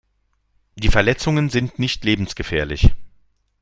[0.77, 2.95] Die Verletzungen sind nicht lebensgefährlich.